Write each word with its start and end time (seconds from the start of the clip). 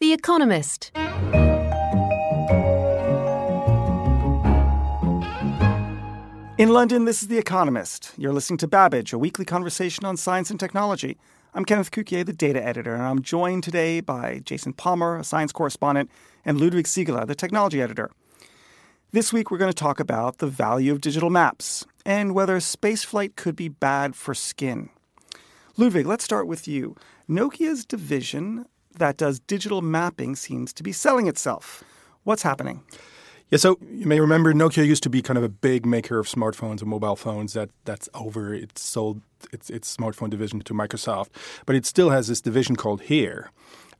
The 0.00 0.14
Economist. 0.14 0.92
In 6.56 6.70
London, 6.70 7.04
this 7.04 7.20
is 7.20 7.28
The 7.28 7.36
Economist. 7.36 8.14
You're 8.16 8.32
listening 8.32 8.56
to 8.58 8.66
Babbage, 8.66 9.12
a 9.12 9.18
weekly 9.18 9.44
conversation 9.44 10.06
on 10.06 10.16
science 10.16 10.48
and 10.48 10.58
technology. 10.58 11.18
I'm 11.52 11.66
Kenneth 11.66 11.90
Cukier, 11.90 12.24
the 12.24 12.32
data 12.32 12.64
editor, 12.66 12.94
and 12.94 13.02
I'm 13.02 13.20
joined 13.20 13.62
today 13.62 14.00
by 14.00 14.40
Jason 14.42 14.72
Palmer, 14.72 15.18
a 15.18 15.24
science 15.24 15.52
correspondent, 15.52 16.10
and 16.46 16.58
Ludwig 16.58 16.86
Siegele, 16.86 17.26
the 17.26 17.34
technology 17.34 17.82
editor. 17.82 18.10
This 19.12 19.34
week, 19.34 19.50
we're 19.50 19.58
going 19.58 19.70
to 19.70 19.74
talk 19.74 20.00
about 20.00 20.38
the 20.38 20.46
value 20.46 20.92
of 20.92 21.02
digital 21.02 21.28
maps 21.28 21.84
and 22.06 22.34
whether 22.34 22.56
spaceflight 22.56 23.36
could 23.36 23.54
be 23.54 23.68
bad 23.68 24.16
for 24.16 24.32
skin. 24.32 24.88
Ludwig, 25.76 26.06
let's 26.06 26.24
start 26.24 26.46
with 26.46 26.66
you. 26.66 26.96
Nokia's 27.28 27.84
division 27.84 28.64
that 28.98 29.16
does 29.16 29.40
digital 29.40 29.82
mapping 29.82 30.36
seems 30.36 30.72
to 30.74 30.82
be 30.82 30.92
selling 30.92 31.26
itself. 31.26 31.84
What's 32.24 32.42
happening? 32.42 32.82
Yeah, 33.50 33.58
so 33.58 33.78
you 33.90 34.06
may 34.06 34.20
remember 34.20 34.52
Nokia 34.52 34.86
used 34.86 35.02
to 35.02 35.10
be 35.10 35.22
kind 35.22 35.36
of 35.36 35.42
a 35.42 35.48
big 35.48 35.84
maker 35.84 36.20
of 36.20 36.28
smartphones 36.28 36.80
and 36.80 36.88
mobile 36.88 37.16
phones. 37.16 37.52
That 37.54 37.70
that's 37.84 38.08
over. 38.14 38.54
It 38.54 38.78
sold 38.78 39.22
its 39.52 39.70
its 39.70 39.96
smartphone 39.96 40.30
division 40.30 40.60
to 40.60 40.74
Microsoft, 40.74 41.30
but 41.66 41.74
it 41.74 41.84
still 41.84 42.10
has 42.10 42.28
this 42.28 42.40
division 42.40 42.76
called 42.76 43.02
Here, 43.02 43.50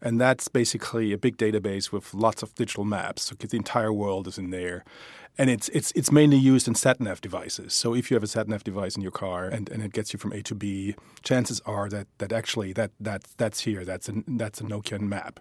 and 0.03 0.21
that's 0.21 0.49
basically 0.49 1.13
a 1.13 1.19
big 1.19 1.37
database 1.37 1.93
with 1.93 2.15
lots 2.15 2.43
of 2.43 2.55
digital 2.55 2.85
maps. 2.85 3.23
So 3.23 3.35
the 3.35 3.57
entire 3.57 3.93
world 3.93 4.27
is 4.27 4.39
in 4.39 4.51
there 4.51 4.85
and 5.39 5.49
it's 5.49 5.69
it's 5.71 5.91
it's 5.93 6.13
mainly 6.13 6.37
used 6.37 6.69
in 6.69 6.75
satnav 6.75 7.21
devices. 7.21 7.73
So 7.73 7.95
if 7.95 8.11
you 8.11 8.15
have 8.15 8.23
a 8.23 8.27
satnav 8.27 8.63
device 8.63 8.97
in 8.97 9.03
your 9.03 9.11
car 9.11 9.47
and, 9.47 9.71
and 9.71 9.83
it 9.83 9.93
gets 9.93 10.13
you 10.13 10.19
from 10.19 10.33
A 10.33 10.43
to 10.43 10.55
B, 10.55 10.95
chances 11.23 11.61
are 11.65 11.89
that 11.89 12.07
that 12.19 12.33
actually 12.33 12.73
that 12.75 12.91
that 13.01 13.25
that's 13.39 13.61
here. 13.61 13.85
That's 13.85 14.09
a 14.09 14.23
that's 14.27 14.61
a 14.61 14.65
Nokia 14.65 15.01
map. 15.01 15.41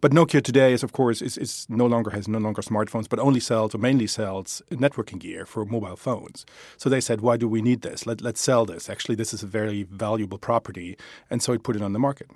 But 0.00 0.12
Nokia 0.12 0.42
today 0.42 0.72
is 0.72 0.82
of 0.82 0.92
course 0.92 1.20
is, 1.20 1.36
is 1.36 1.66
no 1.68 1.86
longer 1.86 2.10
has 2.10 2.26
no 2.28 2.38
longer 2.38 2.62
smartphones, 2.62 3.08
but 3.08 3.18
only 3.18 3.40
sells 3.40 3.74
or 3.74 3.78
mainly 3.78 4.06
sells 4.06 4.62
networking 4.70 5.18
gear 5.18 5.44
for 5.44 5.64
mobile 5.64 5.96
phones. 5.96 6.46
So 6.76 6.88
they 6.88 7.00
said, 7.00 7.20
why 7.20 7.36
do 7.36 7.48
we 7.48 7.60
need 7.60 7.82
this? 7.82 8.06
Let 8.06 8.22
let's 8.22 8.40
sell 8.40 8.64
this. 8.64 8.88
Actually, 8.88 9.16
this 9.16 9.34
is 9.34 9.42
a 9.42 9.46
very 9.46 9.82
valuable 9.82 10.38
property, 10.38 10.96
and 11.28 11.42
so 11.42 11.52
it 11.52 11.62
put 11.62 11.76
it 11.76 11.82
on 11.82 11.92
the 11.92 11.98
market. 11.98 12.30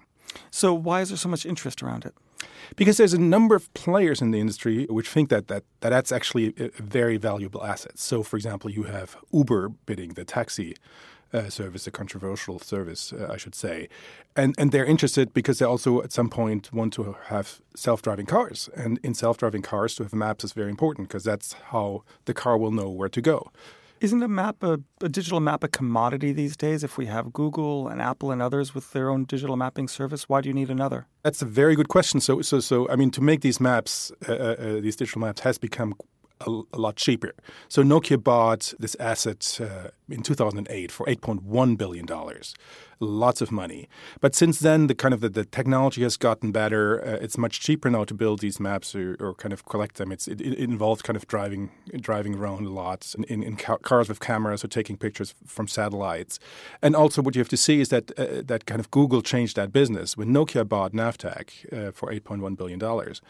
So 0.51 0.75
why 0.75 1.01
is 1.01 1.09
there 1.09 1.19
so 1.19 1.29
much 1.29 1.47
interest 1.47 1.83
around 1.83 2.05
it? 2.05 2.15
Because 2.77 2.98
there's 2.98 3.15
a 3.15 3.21
number 3.21 3.55
of 3.55 3.73
players 3.75 4.21
in 4.21 4.31
the 4.31 4.41
industry 4.41 4.87
which 4.91 5.09
think 5.09 5.31
that, 5.31 5.48
that, 5.48 5.65
that 5.81 5.91
that's 5.91 6.12
actually 6.12 6.55
a 6.59 6.83
very 6.83 7.17
valuable 7.17 7.65
asset. 7.65 7.98
So, 7.98 8.23
for 8.23 8.37
example, 8.37 8.70
you 8.70 8.85
have 8.85 9.17
Uber 9.33 9.70
bidding 9.87 10.11
the 10.11 10.25
taxi 10.25 10.77
uh, 11.33 11.48
service, 11.51 11.87
a 11.87 11.91
controversial 11.91 12.59
service, 12.59 13.12
uh, 13.12 13.29
I 13.31 13.37
should 13.37 13.55
say. 13.55 13.89
And, 14.37 14.55
and 14.59 14.73
they're 14.73 14.85
interested 14.85 15.35
because 15.35 15.59
they 15.59 15.67
also 15.67 16.03
at 16.03 16.12
some 16.12 16.31
point 16.31 16.73
want 16.73 16.92
to 16.95 17.17
have 17.27 17.61
self 17.75 18.03
driving 18.03 18.27
cars. 18.27 18.69
And 18.75 18.98
in 19.03 19.15
self 19.15 19.37
driving 19.37 19.63
cars, 19.63 19.95
to 19.97 20.05
have 20.05 20.15
maps 20.15 20.45
is 20.45 20.53
very 20.53 20.70
important 20.70 21.09
because 21.09 21.25
that's 21.25 21.55
how 21.70 22.03
the 22.25 22.35
car 22.35 22.57
will 22.57 22.70
know 22.70 22.89
where 22.89 23.08
to 23.08 23.20
go. 23.20 23.51
Isn't 24.01 24.23
a 24.23 24.29
map 24.29 24.63
a, 24.63 24.81
a, 25.03 25.09
digital 25.09 25.41
map 25.41 25.64
a 25.64 25.69
commodity 25.69 26.33
these 26.33 26.57
days? 26.57 26.85
If 26.85 26.97
we 26.97 27.07
have 27.07 27.33
Google 27.33 27.89
and 27.89 28.01
Apple 28.01 28.31
and 28.31 28.41
others 28.41 28.75
with 28.75 28.92
their 28.92 29.11
own 29.11 29.25
digital 29.25 29.57
mapping 29.57 29.89
service, 29.89 30.29
why 30.29 30.41
do 30.41 30.48
you 30.48 30.55
need 30.55 30.70
another? 30.70 31.07
That's 31.25 31.42
a 31.42 31.47
very 31.47 31.75
good 31.75 31.89
question. 31.89 32.20
So, 32.20 32.41
so, 32.42 32.61
so 32.61 32.89
I 32.89 32.97
mean, 32.97 33.11
to 33.13 33.20
make 33.20 33.41
these 33.41 33.61
maps, 33.61 34.13
uh, 34.29 34.33
uh, 34.33 34.37
uh 34.37 34.81
these 34.81 34.97
digital 34.97 35.20
maps, 35.20 35.41
has 35.41 35.58
become 35.58 35.95
a, 36.47 36.63
a, 36.73 36.79
lot 36.79 36.97
cheaper. 36.97 37.33
So 37.69 37.83
Nokia 37.83 38.23
bought 38.23 38.73
this 38.79 38.95
asset 39.01 39.58
uh, 39.61 39.89
in 40.08 40.23
2008 40.23 40.91
for 40.91 41.07
8.1 41.07 41.77
billion 41.77 42.07
dollars, 42.07 42.55
lots 43.01 43.41
of 43.41 43.52
money. 43.52 43.89
But 44.20 44.35
since 44.35 44.58
then, 44.58 44.86
the 44.86 44.95
kind 44.95 45.14
of 45.14 45.20
the, 45.20 45.29
the 45.29 45.45
technology 45.45 46.02
has 46.02 46.17
gotten 46.17 46.52
better. 46.52 47.01
Uh, 47.05 47.19
it's 47.20 47.39
much 47.39 47.61
cheaper 47.61 47.91
now 47.91 48.05
to 48.05 48.14
build 48.14 48.41
these 48.41 48.58
maps 48.58 48.95
or, 48.95 49.17
or 49.20 49.35
kind 49.35 49.52
of 49.52 49.64
collect 49.67 49.96
them. 49.96 50.13
It's 50.13 50.29
it, 50.29 50.41
it, 50.41 50.58
involves 50.58 51.02
kind 51.02 51.17
of 51.17 51.27
driving 51.27 51.70
driving 52.01 52.35
around 52.35 52.67
a 52.67 52.70
lot 52.70 53.14
in, 53.17 53.24
in, 53.24 53.42
in 53.42 53.57
cars 53.57 54.08
with 54.08 54.20
cameras 54.20 54.64
or 54.64 54.69
taking 54.69 54.96
pictures 54.96 55.35
from 55.46 55.69
satellites. 55.69 56.39
And 56.83 56.96
also, 56.96 57.23
what 57.23 57.35
you 57.35 57.40
have 57.40 57.48
to 57.51 57.57
see 57.57 57.80
is 57.80 57.89
that 57.90 58.19
uh, 58.19 58.42
that 58.45 58.67
kind 58.67 58.80
of 58.80 58.90
Google 58.90 59.23
changed 59.23 59.57
that 59.57 59.73
business 59.73 60.17
when 60.17 60.29
Nokia 60.29 60.69
bought 60.69 60.92
Navteq 60.92 61.89
uh, 61.89 61.92
for 61.92 62.11
8.1 62.13 62.57
billion 62.57 62.79
dollars 62.79 63.20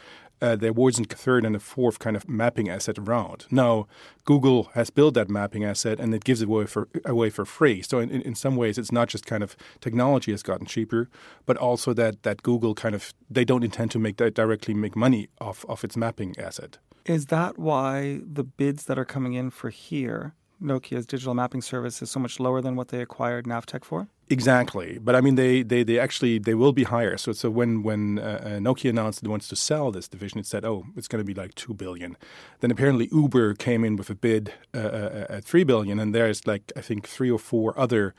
uh, 0.41 0.57
there 0.57 0.73
wasn't 0.73 1.13
a 1.13 1.17
third 1.17 1.45
and 1.45 1.57
a 1.57 1.61
fourth 1.61 1.99
kind 1.99 2.17
of 2.17 2.29
mapping 2.29 2.69
asset 2.69 2.99
around. 2.99 3.47
Now, 3.51 3.87
Google 4.25 4.65
has 4.75 4.91
built 4.91 5.15
that 5.15 5.29
mapping 5.29 5.65
asset 5.65 5.99
and 5.99 6.15
it 6.15 6.25
gives 6.25 6.43
it 6.43 6.49
away 6.49 6.67
for, 6.69 6.89
away 7.05 7.31
for 7.31 7.45
free. 7.45 7.83
So, 7.83 7.99
in, 7.99 8.11
in 8.11 8.35
some 8.35 8.57
ways, 8.57 8.79
it's 8.79 8.93
not 8.93 9.09
just 9.09 9.27
kind 9.27 9.43
of 9.43 9.57
technology 9.81 10.31
has 10.31 10.43
gotten 10.43 10.67
cheaper, 10.67 11.09
but 11.47 11.57
also 11.57 11.93
that, 11.95 12.23
that 12.23 12.43
Google 12.43 12.75
kind 12.75 12.95
of, 12.95 13.13
they 13.31 13.45
don't 13.45 13.65
intend 13.65 13.91
to 13.93 13.99
make 13.99 14.17
that 14.19 14.35
directly 14.35 14.75
make 14.75 14.97
money 14.97 15.29
off, 15.41 15.65
of 15.69 15.85
its 15.85 15.97
mapping 15.97 16.35
asset. 16.39 16.79
Is 17.05 17.27
that 17.27 17.59
why 17.59 18.21
the 18.25 18.45
bids 18.45 18.85
that 18.85 18.99
are 18.99 19.05
coming 19.05 19.33
in 19.33 19.51
for 19.51 19.71
here 19.71 20.35
Nokia's 20.63 21.07
digital 21.07 21.35
mapping 21.35 21.63
service 21.63 22.03
is 22.03 22.11
so 22.11 22.21
much 22.21 22.41
lower 22.41 22.61
than 22.61 22.77
what 22.77 22.89
they 22.89 23.01
acquired 23.01 23.47
Navteq 23.47 23.85
for? 23.85 24.09
Exactly, 24.31 24.99
but 24.99 25.15
I 25.15 25.21
mean, 25.21 25.37
they, 25.37 25.63
they, 25.63 25.83
they 25.83 25.99
actually 25.99 26.39
they 26.39 26.55
will 26.55 26.73
be 26.73 26.85
higher. 26.85 27.17
So 27.17 27.33
so 27.33 27.49
when 27.49 27.83
when 27.83 28.19
uh, 28.19 28.23
uh 28.23 28.49
Nokia 28.59 28.91
announced 28.91 29.23
it 29.23 29.29
wants 29.29 29.49
to 29.49 29.57
sell 29.57 29.91
this 29.91 30.07
division, 30.07 30.39
it 30.39 30.47
said, 30.47 30.65
oh, 30.65 30.85
it's 30.97 31.09
going 31.09 31.21
to 31.21 31.25
be 31.25 31.35
like 31.35 31.55
two 31.55 31.73
billion. 31.73 32.17
Then 32.61 32.71
apparently 32.71 33.09
Uber 33.11 33.55
came 33.55 33.85
in 33.85 33.97
with 33.97 34.11
a 34.11 34.15
bid 34.15 34.53
uh, 34.75 34.79
uh, 34.79 35.27
at 35.31 35.45
three 35.45 35.65
billion, 35.65 35.99
and 35.99 36.15
there's 36.15 36.47
like 36.47 36.73
I 36.77 36.83
think 36.83 37.09
three 37.09 37.31
or 37.31 37.39
four 37.39 37.79
other. 37.79 38.15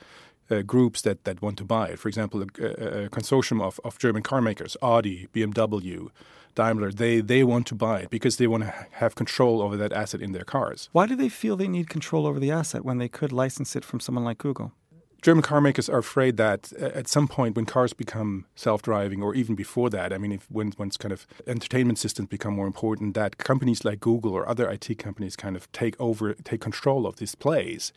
Uh, 0.52 0.64
groups 0.64 1.04
that, 1.04 1.26
that 1.26 1.44
want 1.44 1.60
to 1.60 1.64
buy 1.64 1.90
it. 1.90 2.00
For 2.00 2.08
example, 2.08 2.42
a, 2.42 2.46
a, 2.46 3.10
consortium 3.10 3.62
of, 3.62 3.80
of 3.84 4.00
German 4.00 4.24
car 4.24 4.42
makers, 4.42 4.76
Audi, 4.82 5.28
BMW, 5.32 6.10
Daimler, 6.56 6.92
they, 6.92 7.22
they 7.22 7.44
want 7.44 7.68
to 7.68 7.76
buy 7.76 8.00
it 8.00 8.10
because 8.10 8.38
they 8.38 8.48
want 8.48 8.64
to 8.64 8.74
have 8.94 9.14
control 9.14 9.62
over 9.62 9.78
that 9.78 9.94
asset 9.94 10.22
in 10.22 10.32
their 10.32 10.44
cars. 10.44 10.90
Why 10.92 11.06
do 11.06 11.16
they 11.16 11.30
feel 11.30 11.56
they 11.56 11.68
need 11.68 11.88
control 11.88 12.26
over 12.26 12.40
the 12.40 12.50
asset 12.50 12.84
when 12.84 12.98
they 12.98 13.08
could 13.08 13.32
license 13.32 13.76
it 13.76 13.86
from 13.86 14.00
someone 14.00 14.26
like 14.26 14.40
Google? 14.40 14.74
German 15.22 15.42
car 15.44 15.59
makers 15.59 15.90
are 15.90 15.98
afraid 15.98 16.38
that 16.38 16.72
uh, 16.82 16.86
at 16.86 17.09
some 17.09 17.28
point 17.28 17.56
when 17.58 17.66
cars 17.66 17.92
become 17.92 18.46
self-driving 18.56 19.22
or 19.22 19.36
even 19.36 19.54
before 19.54 19.90
that, 19.90 20.14
I 20.14 20.18
mean, 20.18 20.32
if 20.32 20.50
when 20.50 20.74
once 20.78 20.96
kind 20.96 21.12
of 21.12 21.28
entertainment 21.46 22.00
systems 22.00 22.30
become 22.30 22.56
more 22.56 22.68
important, 22.68 23.16
that 23.16 23.38
companies 23.38 23.84
like 23.84 24.00
Google 24.00 24.34
or 24.34 24.48
other 24.48 24.70
IT 24.70 24.98
companies 24.98 25.36
kind 25.36 25.58
of 25.58 25.70
take 25.74 26.00
over, 26.00 26.34
take 26.34 26.62
control 26.62 27.06
of 27.06 27.18
displays 27.18 27.92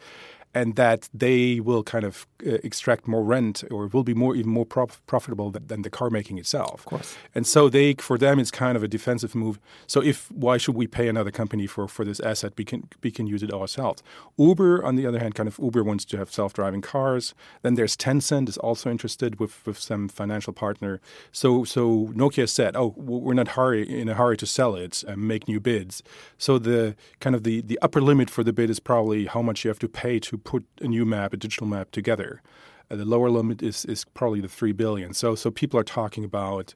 and 0.55 0.77
that 0.77 1.09
they 1.15 1.61
will 1.61 1.83
kind 1.83 2.05
of 2.05 2.27
uh, 2.47 2.59
extract 2.63 3.09
more 3.09 3.23
rent 3.23 3.65
or 3.71 3.87
will 3.87 4.05
be 4.05 4.15
more 4.15 4.35
even 4.37 4.51
more 4.51 4.67
prof- 4.67 5.01
profitable 5.07 5.51
than, 5.51 5.67
than, 5.67 5.83
the 5.83 5.91
car 5.91 6.11
making 6.11 6.39
itself. 6.39 6.75
Of 6.81 6.85
course. 6.85 7.17
And 7.35 7.47
so 7.47 7.69
they 7.69 7.95
for 7.95 8.19
them 8.19 8.39
it's 8.39 8.51
kind 8.51 8.77
of 8.77 8.83
a 8.83 8.89
defensive 8.89 9.35
move. 9.35 9.59
So 9.87 10.03
if 10.03 10.31
why 10.31 10.59
should 10.59 10.75
we 10.75 10.87
pay 10.87 11.09
another 11.09 11.31
company 11.31 11.67
for 11.67 11.89
for 11.89 12.05
this 12.05 12.21
asset? 12.21 12.53
We 12.57 12.65
can 12.65 12.89
we 13.03 13.11
can 13.11 13.27
use 13.27 13.43
it 13.43 13.53
ourselves. 13.53 14.03
Uber 14.37 14.85
on 14.85 14.97
the 14.97 15.07
other 15.07 15.19
hand 15.19 15.35
kind 15.35 15.49
of 15.49 15.59
Uber 15.59 15.83
wants 15.83 16.05
to 16.07 16.19
have 16.19 16.31
self-driving 16.31 16.83
cars. 16.83 17.35
Then 17.63 17.75
there's 17.75 17.97
Tencent 17.97 18.49
is 18.49 18.59
also 18.59 18.91
interested 18.91 19.41
with 19.41 19.65
with 19.67 19.79
some 19.79 20.09
financial 20.09 20.53
partner. 20.53 21.01
So 21.33 21.65
so 21.65 22.13
Nokia 22.15 22.49
said, 22.49 22.77
"Oh, 22.77 22.95
we're 22.97 23.35
not 23.35 23.49
hurry 23.49 23.83
in 23.89 24.09
a 24.09 24.15
hurry 24.15 24.37
to 24.37 24.47
sell 24.47 24.75
it 24.77 25.03
and 25.05 25.27
make 25.27 25.49
new 25.49 25.61
bids." 25.61 26.03
So 26.39 26.59
the 26.59 26.95
kind 27.21 27.35
of 27.35 27.43
the 27.45 27.63
the 27.63 27.79
upper 27.81 28.01
limit 28.01 28.29
for 28.31 28.45
the 28.45 28.53
bid 28.53 28.71
is 28.71 28.81
probably 28.81 29.27
how 29.27 29.43
much 29.43 29.65
you 29.65 29.69
have 29.69 29.79
to 29.81 29.89
pay 29.89 30.19
to 30.21 30.39
put 30.45 30.65
a 30.81 30.89
new 30.89 31.05
map, 31.05 31.33
a 31.33 31.37
digital 31.37 31.67
map 31.67 31.91
together. 31.91 32.43
Uh, 32.91 32.97
the 32.97 33.05
lower 33.05 33.31
limit 33.31 33.63
is, 33.63 33.85
is 33.87 34.05
probably 34.05 34.41
the 34.41 34.49
three 34.49 34.73
billion. 34.73 35.15
So 35.15 35.35
so 35.35 35.51
people 35.51 35.79
are 35.79 35.85
talking 35.85 36.25
about 36.25 36.75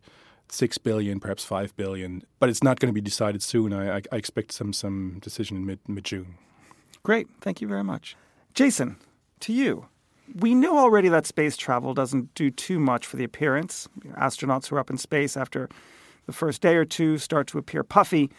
six 0.48 0.78
billion, 0.78 1.20
perhaps 1.20 1.44
five 1.44 1.76
billion, 1.76 2.22
but 2.38 2.48
it's 2.48 2.62
not 2.62 2.78
going 2.78 2.88
to 2.88 2.94
be 2.94 3.00
decided 3.00 3.42
soon. 3.42 3.72
I, 3.72 3.96
I, 3.96 4.02
I 4.12 4.16
expect 4.16 4.52
some 4.52 4.72
some 4.72 5.18
decision 5.20 5.56
in 5.56 5.66
mid 5.66 5.80
mid 5.88 6.04
June. 6.04 6.38
Great, 7.02 7.28
thank 7.40 7.60
you 7.60 7.68
very 7.68 7.84
much, 7.84 8.16
Jason. 8.54 8.96
To 9.40 9.52
you. 9.52 9.86
We 10.40 10.56
know 10.56 10.76
already 10.76 11.08
that 11.10 11.24
space 11.24 11.56
travel 11.56 11.94
doesn't 11.94 12.34
do 12.34 12.50
too 12.50 12.80
much 12.80 13.06
for 13.06 13.16
the 13.16 13.22
appearance. 13.22 13.88
Astronauts 14.18 14.66
who 14.66 14.76
are 14.76 14.80
up 14.80 14.90
in 14.90 14.98
space 14.98 15.36
after 15.36 15.68
the 16.26 16.32
first 16.32 16.60
day 16.60 16.74
or 16.74 16.84
two 16.84 17.18
start 17.18 17.46
to 17.48 17.58
appear 17.58 17.84
puffy. 17.84 18.30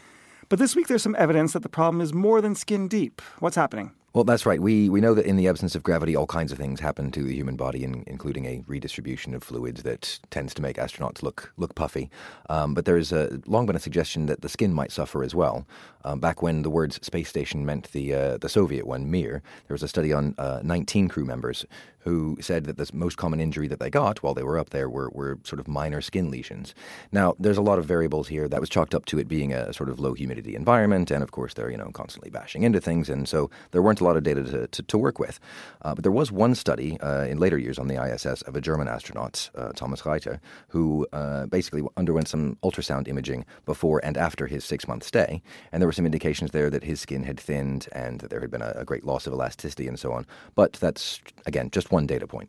But 0.50 0.58
this 0.58 0.76
week 0.76 0.88
there's 0.88 1.02
some 1.02 1.16
evidence 1.18 1.54
that 1.54 1.62
the 1.62 1.68
problem 1.68 2.02
is 2.02 2.12
more 2.12 2.40
than 2.40 2.54
skin 2.54 2.88
deep. 2.88 3.22
What's 3.38 3.56
happening? 3.56 3.92
Well, 4.14 4.24
that's 4.24 4.46
right. 4.46 4.60
We 4.60 4.88
we 4.88 5.02
know 5.02 5.12
that 5.12 5.26
in 5.26 5.36
the 5.36 5.48
absence 5.48 5.74
of 5.74 5.82
gravity, 5.82 6.16
all 6.16 6.26
kinds 6.26 6.50
of 6.50 6.56
things 6.56 6.80
happen 6.80 7.10
to 7.10 7.22
the 7.22 7.34
human 7.34 7.56
body, 7.56 7.84
in, 7.84 8.04
including 8.06 8.46
a 8.46 8.64
redistribution 8.66 9.34
of 9.34 9.42
fluids 9.42 9.82
that 9.82 10.18
tends 10.30 10.54
to 10.54 10.62
make 10.62 10.78
astronauts 10.78 11.22
look 11.22 11.52
look 11.58 11.74
puffy. 11.74 12.10
Um, 12.48 12.72
but 12.72 12.86
there 12.86 12.96
has 12.96 13.12
long 13.46 13.66
been 13.66 13.76
a 13.76 13.80
suggestion 13.80 14.24
that 14.26 14.40
the 14.40 14.48
skin 14.48 14.72
might 14.72 14.92
suffer 14.92 15.22
as 15.22 15.34
well. 15.34 15.66
Um, 16.04 16.20
back 16.20 16.40
when 16.40 16.62
the 16.62 16.70
words 16.70 16.98
space 17.02 17.28
station 17.28 17.66
meant 17.66 17.92
the 17.92 18.14
uh, 18.14 18.38
the 18.38 18.48
Soviet 18.48 18.86
one, 18.86 19.10
Mir, 19.10 19.42
there 19.66 19.74
was 19.74 19.82
a 19.82 19.88
study 19.88 20.10
on 20.12 20.34
uh, 20.38 20.60
19 20.64 21.08
crew 21.08 21.26
members 21.26 21.66
who 22.08 22.38
said 22.40 22.64
that 22.64 22.78
the 22.78 22.88
most 22.92 23.16
common 23.16 23.38
injury 23.38 23.68
that 23.68 23.80
they 23.80 23.90
got 23.90 24.22
while 24.22 24.32
they 24.32 24.42
were 24.42 24.58
up 24.58 24.70
there 24.70 24.88
were, 24.88 25.10
were 25.10 25.38
sort 25.44 25.60
of 25.60 25.68
minor 25.68 26.00
skin 26.00 26.30
lesions. 26.30 26.74
Now, 27.12 27.34
there's 27.38 27.58
a 27.58 27.62
lot 27.62 27.78
of 27.78 27.84
variables 27.84 28.28
here 28.28 28.48
that 28.48 28.60
was 28.60 28.70
chalked 28.70 28.94
up 28.94 29.04
to 29.06 29.18
it 29.18 29.28
being 29.28 29.52
a 29.52 29.72
sort 29.74 29.90
of 29.90 30.00
low 30.00 30.14
humidity 30.14 30.54
environment, 30.54 31.10
and 31.10 31.22
of 31.22 31.32
course 31.32 31.54
they're 31.54 31.70
you 31.70 31.76
know 31.76 31.90
constantly 31.92 32.30
bashing 32.30 32.62
into 32.62 32.80
things, 32.80 33.10
and 33.10 33.28
so 33.28 33.50
there 33.72 33.82
weren't 33.82 34.00
a 34.00 34.04
lot 34.04 34.16
of 34.16 34.22
data 34.22 34.42
to, 34.42 34.66
to, 34.68 34.82
to 34.82 34.98
work 34.98 35.18
with. 35.18 35.38
Uh, 35.82 35.94
but 35.94 36.02
there 36.02 36.12
was 36.12 36.32
one 36.32 36.54
study 36.54 36.98
uh, 37.00 37.24
in 37.24 37.38
later 37.38 37.58
years 37.58 37.78
on 37.78 37.88
the 37.88 38.02
ISS 38.02 38.40
of 38.42 38.56
a 38.56 38.60
German 38.60 38.88
astronaut, 38.88 39.50
uh, 39.54 39.72
Thomas 39.72 40.06
Reiter, 40.06 40.40
who 40.68 41.06
uh, 41.12 41.44
basically 41.46 41.82
underwent 41.98 42.28
some 42.28 42.56
ultrasound 42.62 43.06
imaging 43.06 43.44
before 43.66 44.00
and 44.02 44.16
after 44.16 44.46
his 44.46 44.64
six 44.64 44.88
month 44.88 45.04
stay, 45.04 45.42
and 45.72 45.82
there 45.82 45.88
were 45.88 45.92
some 45.92 46.06
indications 46.06 46.52
there 46.52 46.70
that 46.70 46.84
his 46.84 47.00
skin 47.00 47.24
had 47.24 47.38
thinned 47.38 47.86
and 47.92 48.20
that 48.20 48.30
there 48.30 48.40
had 48.40 48.50
been 48.50 48.62
a, 48.62 48.72
a 48.76 48.84
great 48.84 49.04
loss 49.04 49.26
of 49.26 49.32
elasticity 49.34 49.86
and 49.86 49.98
so 49.98 50.12
on. 50.12 50.26
But 50.54 50.72
that's 50.74 51.20
again 51.46 51.68
just 51.70 51.92
one 51.92 51.97
one 51.98 52.06
data 52.06 52.26
point. 52.26 52.48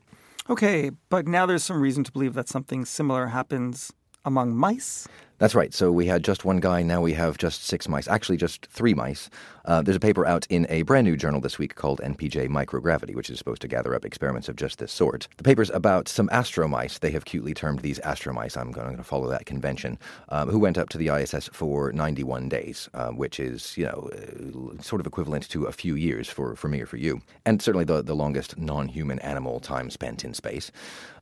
Okay, 0.49 0.91
but 1.09 1.27
now 1.27 1.45
there's 1.45 1.63
some 1.63 1.81
reason 1.81 2.03
to 2.03 2.11
believe 2.11 2.33
that 2.33 2.47
something 2.47 2.85
similar 2.85 3.27
happens 3.27 3.91
among 4.25 4.55
mice? 4.55 5.07
That's 5.39 5.55
right. 5.55 5.73
So 5.73 5.89
we 5.89 6.05
had 6.05 6.21
just 6.21 6.43
one 6.43 6.59
guy. 6.59 6.83
Now 6.83 7.01
we 7.01 7.13
have 7.13 7.37
just 7.37 7.63
six 7.63 7.87
mice. 7.87 8.09
Actually, 8.09 8.35
just 8.35 8.65
three 8.65 8.93
mice. 8.93 9.29
Uh, 9.63 9.81
there's 9.81 9.95
a 9.95 9.99
paper 10.01 10.25
out 10.25 10.45
in 10.49 10.65
a 10.67 10.81
brand 10.81 11.05
new 11.05 11.15
journal 11.15 11.39
this 11.39 11.57
week 11.57 11.75
called 11.75 12.01
NPJ 12.01 12.49
Microgravity, 12.49 13.15
which 13.15 13.29
is 13.29 13.37
supposed 13.37 13.61
to 13.61 13.67
gather 13.67 13.95
up 13.95 14.03
experiments 14.03 14.49
of 14.49 14.57
just 14.57 14.79
this 14.79 14.91
sort. 14.91 15.29
The 15.37 15.43
paper's 15.43 15.69
about 15.69 16.09
some 16.09 16.27
astromice. 16.29 16.99
They 16.99 17.11
have 17.11 17.23
cutely 17.23 17.53
termed 17.53 17.79
these 17.79 17.99
astromice. 17.99 18.57
I'm 18.57 18.71
going 18.71 18.97
to 18.97 19.03
follow 19.03 19.29
that 19.29 19.45
convention. 19.45 19.97
Um, 20.27 20.49
who 20.49 20.59
went 20.59 20.77
up 20.77 20.89
to 20.89 20.97
the 20.97 21.07
ISS 21.07 21.49
for 21.53 21.93
91 21.93 22.49
days, 22.49 22.89
uh, 22.93 23.09
which 23.11 23.39
is 23.39 23.77
you 23.77 23.85
know 23.85 24.09
uh, 24.11 24.81
sort 24.81 24.99
of 24.99 25.07
equivalent 25.07 25.47
to 25.49 25.65
a 25.65 25.71
few 25.71 25.95
years 25.95 26.27
for, 26.27 26.55
for 26.57 26.67
me 26.67 26.81
or 26.81 26.85
for 26.85 26.97
you, 26.97 27.21
and 27.45 27.61
certainly 27.61 27.85
the 27.85 28.01
the 28.01 28.15
longest 28.15 28.57
non-human 28.57 29.19
animal 29.19 29.61
time 29.61 29.89
spent 29.89 30.25
in 30.25 30.33
space. 30.33 30.69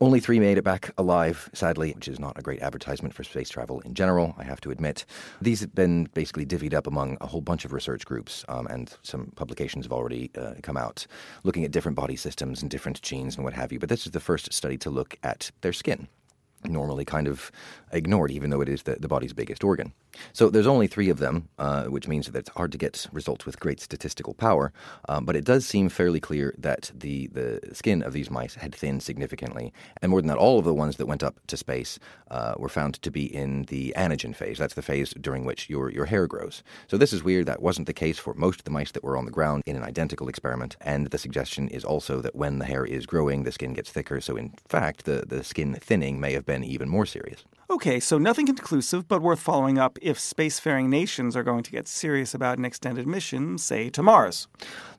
Only 0.02 0.20
three 0.20 0.40
made 0.40 0.58
it 0.58 0.64
back 0.64 0.92
alive, 0.98 1.50
sadly, 1.54 1.92
which 1.94 2.08
is 2.08 2.20
not 2.20 2.40
a 2.40 2.42
great 2.42 2.62
advertisement 2.62 3.14
for 3.14 3.24
space 3.24 3.50
travel 3.50 3.82
in 3.82 3.94
general 3.94 4.07
general, 4.08 4.34
I 4.38 4.44
have 4.46 4.62
to 4.62 4.72
admit. 4.72 5.04
These 5.42 5.60
have 5.60 5.76
been 5.76 6.06
basically 6.14 6.46
divvied 6.46 6.74
up 6.74 6.88
among 6.88 7.18
a 7.20 7.28
whole 7.28 7.42
bunch 7.42 7.66
of 7.66 7.74
research 7.74 8.06
groups, 8.06 8.46
um, 8.48 8.66
and 8.68 8.96
some 9.04 9.34
publications 9.36 9.84
have 9.84 9.92
already 9.92 10.32
uh, 10.38 10.54
come 10.64 10.78
out 10.78 11.06
looking 11.44 11.66
at 11.66 11.72
different 11.72 11.98
body 11.98 12.16
systems 12.16 12.62
and 12.62 12.72
different 12.72 13.02
genes 13.02 13.36
and 13.36 13.44
what 13.44 13.54
have 13.54 13.74
you. 13.74 13.80
But 13.80 13.90
this 13.90 14.06
is 14.06 14.14
the 14.14 14.22
first 14.22 14.54
study 14.54 14.78
to 14.78 14.90
look 14.90 15.18
at 15.24 15.52
their 15.60 15.74
skin 15.74 16.08
normally 16.70 17.06
kind 17.06 17.28
of 17.28 17.52
ignored, 17.92 18.32
even 18.32 18.50
though 18.50 18.62
it 18.62 18.70
is 18.70 18.84
the, 18.84 18.98
the 19.00 19.08
body's 19.08 19.34
biggest 19.34 19.64
organ. 19.64 19.94
So 20.34 20.50
there's 20.50 20.68
only 20.68 20.88
three 20.88 21.10
of 21.10 21.20
them, 21.20 21.48
uh, 21.60 21.86
which 21.86 22.08
means 22.08 22.26
that 22.26 22.36
it's 22.38 22.50
hard 22.50 22.72
to 22.72 22.78
get 22.78 23.08
results 23.12 23.46
with 23.46 23.60
great 23.60 23.80
statistical 23.80 24.34
power. 24.34 24.74
Um, 25.08 25.26
but 25.26 25.36
it 25.36 25.46
does 25.46 25.66
seem 25.66 25.90
fairly 25.90 26.20
clear 26.20 26.56
that 26.58 26.92
the, 26.94 27.28
the 27.28 27.62
skin 27.74 28.02
of 28.02 28.14
these 28.14 28.30
mice 28.30 28.56
had 28.56 28.74
thinned 28.74 29.04
significantly. 29.04 29.74
And 30.02 30.10
more 30.10 30.22
than 30.22 30.28
that, 30.28 30.38
all 30.38 30.60
of 30.60 30.66
the 30.66 30.74
ones 30.74 30.98
that 30.98 31.06
went 31.06 31.24
up 31.24 31.40
to 31.48 31.58
space 31.58 32.00
uh, 32.32 32.56
were 32.58 32.70
found 32.70 33.02
to 33.02 33.12
be 33.12 33.24
in 33.24 33.64
the 33.64 33.94
anagen 33.96 34.36
phase. 34.36 34.58
That's 34.58 34.74
the 34.74 34.82
phase 34.82 35.14
during 35.22 35.46
which 35.46 35.70
your, 35.70 35.92
your 35.92 36.06
hair 36.06 36.28
grows. 36.28 36.64
So 36.88 36.98
this 36.98 37.14
is 37.14 37.24
weird. 37.24 37.46
That 37.46 37.62
wasn't 37.62 37.88
the 37.88 37.94
case 37.94 38.18
for 38.18 38.34
most 38.34 38.60
of 38.60 38.66
the 38.66 38.72
mice 38.72 38.92
that 38.92 39.04
were 39.04 39.18
on 39.18 39.26
the 39.26 39.32
ground 39.32 39.64
in 39.66 39.76
an 39.76 39.84
identical 39.84 40.30
experiment. 40.30 40.76
And 40.82 41.08
the 41.08 41.18
suggestion 41.18 41.70
is 41.70 41.86
also 41.86 42.22
that 42.22 42.36
when 42.36 42.60
the 42.60 42.66
hair 42.66 42.86
is 42.86 43.06
growing, 43.06 43.44
the 43.44 43.52
skin 43.52 43.74
gets 43.74 43.92
thicker. 43.92 44.20
So 44.20 44.36
in 44.36 44.54
fact, 44.68 45.06
the, 45.06 45.24
the 45.28 45.44
skin 45.44 45.76
thinning 45.76 46.20
may 46.20 46.34
have 46.34 46.46
been 46.46 46.57
even 46.64 46.90
more 46.90 47.06
serious. 47.06 47.44
Okay, 47.70 48.00
so 48.00 48.18
nothing 48.18 48.46
conclusive, 48.46 49.08
but 49.08 49.22
worth 49.22 49.40
following 49.40 49.78
up 49.78 50.00
if 50.02 50.18
spacefaring 50.18 50.88
nations 50.88 51.36
are 51.36 51.44
going 51.44 51.64
to 51.64 51.72
get 51.72 51.88
serious 51.88 52.34
about 52.34 52.58
an 52.58 52.66
extended 52.66 53.06
mission, 53.06 53.58
say 53.58 53.90
to 53.90 54.02
Mars. 54.02 54.48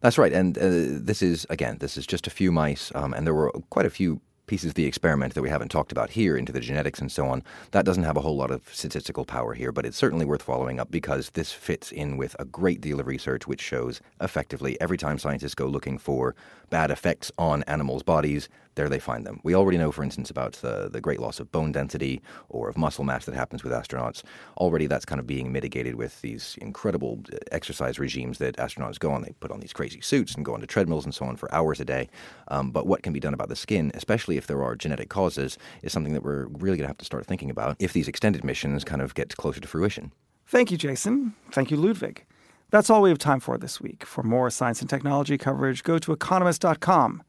That's 0.00 0.18
right, 0.18 0.32
and 0.32 0.58
uh, 0.58 0.68
this 1.04 1.22
is 1.22 1.46
again, 1.48 1.78
this 1.78 1.96
is 1.96 2.06
just 2.06 2.26
a 2.26 2.30
few 2.30 2.52
mice, 2.52 2.92
um, 2.94 3.14
and 3.14 3.26
there 3.26 3.34
were 3.34 3.50
quite 3.70 3.86
a 3.86 3.90
few 3.90 4.20
pieces 4.48 4.70
of 4.70 4.74
the 4.74 4.86
experiment 4.86 5.34
that 5.34 5.42
we 5.42 5.48
haven't 5.48 5.68
talked 5.68 5.92
about 5.92 6.10
here 6.10 6.36
into 6.36 6.50
the 6.50 6.58
genetics 6.58 6.98
and 6.98 7.12
so 7.12 7.26
on, 7.26 7.44
that 7.70 7.84
doesn't 7.84 8.02
have 8.02 8.16
a 8.16 8.20
whole 8.20 8.36
lot 8.36 8.50
of 8.50 8.62
statistical 8.72 9.24
power 9.24 9.54
here, 9.54 9.70
but 9.70 9.86
it's 9.86 9.96
certainly 9.96 10.24
worth 10.24 10.42
following 10.42 10.80
up 10.80 10.90
because 10.90 11.30
this 11.30 11.52
fits 11.52 11.92
in 11.92 12.16
with 12.16 12.34
a 12.40 12.44
great 12.44 12.80
deal 12.80 12.98
of 12.98 13.06
research 13.06 13.46
which 13.46 13.60
shows 13.60 14.00
effectively 14.20 14.80
every 14.80 14.96
time 14.96 15.18
scientists 15.18 15.54
go 15.54 15.66
looking 15.66 15.98
for 15.98 16.34
bad 16.70 16.90
effects 16.90 17.30
on 17.38 17.62
animals' 17.64 18.02
bodies, 18.02 18.48
there 18.78 18.88
they 18.88 18.98
find 18.98 19.26
them. 19.26 19.40
We 19.42 19.54
already 19.54 19.78
know, 19.78 19.90
for 19.90 20.02
instance, 20.04 20.30
about 20.30 20.52
the, 20.54 20.88
the 20.90 21.00
great 21.00 21.20
loss 21.20 21.40
of 21.40 21.50
bone 21.50 21.72
density 21.72 22.22
or 22.48 22.68
of 22.68 22.76
muscle 22.76 23.04
mass 23.04 23.24
that 23.24 23.34
happens 23.34 23.64
with 23.64 23.72
astronauts. 23.72 24.22
Already 24.56 24.86
that's 24.86 25.04
kind 25.04 25.18
of 25.18 25.26
being 25.26 25.50
mitigated 25.52 25.94
with 25.96 26.20
these 26.20 26.56
incredible 26.60 27.20
uh, 27.32 27.38
exercise 27.52 27.98
regimes 27.98 28.38
that 28.38 28.56
astronauts 28.58 28.98
go 28.98 29.10
on. 29.10 29.22
They 29.22 29.34
put 29.40 29.50
on 29.50 29.60
these 29.60 29.72
crazy 29.72 30.00
suits 30.00 30.34
and 30.34 30.44
go 30.44 30.52
on 30.52 30.58
onto 30.58 30.66
treadmills 30.66 31.04
and 31.04 31.14
so 31.14 31.24
on 31.24 31.36
for 31.36 31.52
hours 31.54 31.80
a 31.80 31.84
day. 31.84 32.08
Um, 32.48 32.70
but 32.70 32.86
what 32.86 33.02
can 33.02 33.12
be 33.12 33.20
done 33.20 33.34
about 33.34 33.48
the 33.48 33.56
skin, 33.56 33.92
especially 33.94 34.36
if 34.36 34.46
there 34.46 34.62
are 34.62 34.74
genetic 34.74 35.08
causes, 35.08 35.56
is 35.82 35.92
something 35.92 36.12
that 36.12 36.22
we're 36.22 36.46
really 36.46 36.76
going 36.76 36.84
to 36.84 36.88
have 36.88 36.98
to 36.98 37.04
start 37.04 37.26
thinking 37.26 37.50
about 37.50 37.76
if 37.78 37.92
these 37.92 38.08
extended 38.08 38.44
missions 38.44 38.84
kind 38.84 39.00
of 39.00 39.14
get 39.14 39.36
closer 39.36 39.60
to 39.60 39.68
fruition. 39.68 40.12
Thank 40.46 40.70
you, 40.70 40.78
Jason. 40.78 41.34
Thank 41.52 41.70
you, 41.70 41.76
Ludwig. 41.76 42.24
That's 42.70 42.90
all 42.90 43.02
we 43.02 43.10
have 43.10 43.18
time 43.18 43.40
for 43.40 43.56
this 43.56 43.80
week. 43.80 44.04
For 44.04 44.22
more 44.22 44.50
science 44.50 44.80
and 44.80 44.90
technology 44.90 45.38
coverage, 45.38 45.82
go 45.82 45.98
to 45.98 46.12
economist.com. 46.12 47.22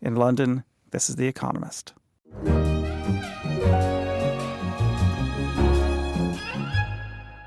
In 0.00 0.14
London, 0.14 0.64
this 0.90 1.10
is 1.10 1.16
The 1.16 1.26
Economist. 1.26 1.92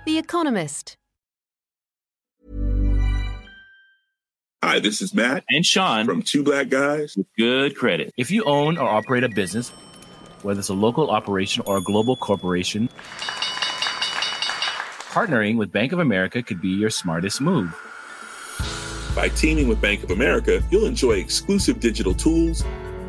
The 0.06 0.18
Economist. 0.18 0.98
Hi, 4.62 4.80
this 4.80 5.02
is 5.02 5.14
Matt 5.14 5.46
and 5.50 5.66
Sean 5.66 6.06
from 6.06 6.22
Two 6.22 6.44
Black 6.44 6.68
Guys 6.70 7.16
with 7.16 7.28
Good 7.38 7.76
Credit. 7.78 8.14
If 8.18 8.30
you 8.30 8.44
own 8.44 8.78
or 8.78 8.90
operate 8.90 9.24
a 9.24 9.30
business, 9.30 9.70
whether 10.42 10.60
it's 10.60 10.70
a 10.70 10.74
local 10.74 11.10
operation 11.10 11.64
or 11.66 11.78
a 11.78 11.82
global 11.82 12.18
corporation, 12.18 12.90
partnering 15.10 15.58
with 15.58 15.72
Bank 15.72 15.94
of 15.94 16.00
America 16.00 16.44
could 16.44 16.62
be 16.62 16.70
your 16.70 16.90
smartest 16.90 17.40
move. 17.40 17.74
By 19.16 19.30
teaming 19.30 19.68
with 19.68 19.82
Bank 19.82 20.04
of 20.04 20.12
America, 20.12 20.62
you'll 20.70 20.86
enjoy 20.86 21.14
exclusive 21.14 21.80
digital 21.80 22.14
tools 22.14 22.64